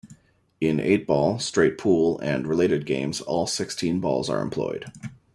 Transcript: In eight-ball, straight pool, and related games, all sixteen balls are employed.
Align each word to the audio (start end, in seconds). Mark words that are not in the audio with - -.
In 0.59 0.79
eight-ball, 0.79 1.37
straight 1.37 1.77
pool, 1.77 2.17
and 2.21 2.47
related 2.47 2.87
games, 2.87 3.21
all 3.21 3.45
sixteen 3.45 3.99
balls 3.99 4.31
are 4.31 4.41
employed. 4.41 4.85